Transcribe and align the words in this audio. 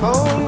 Oh. 0.00 0.47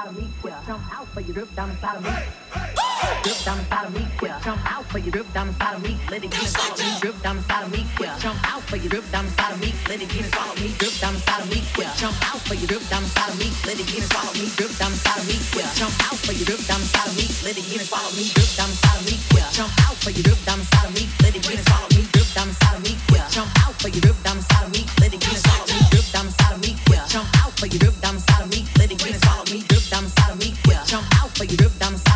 inside 0.00 0.08
of 0.08 0.16
me, 0.16 0.52
jump 0.66 0.98
out 0.98 1.08
for 1.08 1.20
your 1.20 1.34
drip 1.34 1.54
down 1.54 1.70
inside 1.70 1.96
of 1.96 2.04
me. 2.04 2.10
Down 3.44 3.58
inside 3.58 3.86
of 3.86 3.94
me, 3.94 4.04
jump 4.44 4.60
out 4.72 4.84
for 4.86 4.98
you 4.98 5.10
drip 5.10 5.32
down 5.32 5.48
inside 5.48 5.74
of 5.76 5.82
me. 5.82 5.96
Let 6.10 6.24
it 6.24 6.30
get 6.30 6.40
inside 6.40 6.72
of 6.72 6.78
me, 6.78 7.00
drip 7.00 7.22
down 7.22 7.36
inside 7.36 7.64
of 7.64 7.72
me, 7.72 7.84
jump 8.20 8.38
out 8.44 8.62
for 8.62 8.76
you 8.76 8.88
drip 8.88 9.04
down 9.10 9.24
inside 9.26 9.52
of 9.52 9.60
me. 9.60 9.72
Let 9.88 10.00
it 10.00 10.08
get 10.08 10.24
inside 10.24 10.48
of 10.52 10.60
me, 10.60 10.68
drip 10.78 10.94
down 11.00 11.14
inside 11.14 11.40
of 11.40 11.50
me, 11.50 11.60
jump 11.96 12.16
out 12.32 12.40
for 12.40 12.54
you 12.54 12.66
drip 12.66 12.88
down 12.88 13.02
inside 13.02 13.28
of 13.28 13.38
me. 13.38 13.48
Let 13.66 13.80
it 13.80 13.86
get 13.86 13.98
inside 14.00 14.28
of 14.28 14.34
me, 14.36 14.48
drip 14.56 14.72
down 14.78 14.92
inside 14.92 15.20
of 15.20 15.26
me, 15.28 15.36
jump 15.76 15.92
out 16.08 16.16
for 16.16 16.32
you 16.32 16.44
drip 16.44 16.62
down 16.64 16.80
inside 16.80 17.08
of 17.08 17.16
me. 17.16 17.26
Let 17.44 17.56
it 17.56 17.64
get 17.68 17.80
inside 17.80 18.08
of 18.08 18.16
me, 18.16 18.24
drip 18.32 18.50
down 18.56 18.70
inside 18.70 18.96
of 19.00 19.04
me, 19.04 19.16
jump 19.52 19.72
out 19.84 19.96
for 20.00 20.10
you 20.10 20.22
drip 20.22 20.40
down 20.48 20.58
inside 20.60 20.86
of 20.88 20.94
me. 20.96 21.04
Let 21.20 21.36
it 21.36 21.42
get 21.44 21.56
inside 21.60 21.84
of 21.84 21.92
me, 21.92 22.02
drip 22.12 22.28
down 22.32 22.48
inside 22.48 22.76
of 22.76 22.82
me, 22.84 22.92
jump 23.28 23.50
out 23.60 23.74
for 23.80 23.88
down 24.24 24.36
of 24.64 24.72
me. 24.72 24.80
Let 25.00 25.12
it 25.12 25.20
get 25.20 25.32
inside 25.32 25.60
of 25.60 25.68
me, 25.68 25.78
down 26.12 26.26
of 26.52 26.60
me, 26.64 26.72
jump 27.08 27.28
out 27.44 27.52
for 27.58 27.66
you 27.66 27.78
drip 27.78 27.96
down 28.00 28.14
inside 28.16 28.44
of 28.44 28.50
me. 28.50 28.69
But 31.40 31.50
you 31.50 31.56
rip 31.56 31.78
down 31.78 32.09